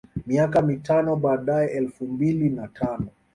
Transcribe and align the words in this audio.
Miaka 0.27 0.61
mitano 0.61 1.15
baadae 1.15 1.67
elfu 1.67 2.07
mbili 2.07 2.49
na 2.49 2.67
tano 2.67 3.09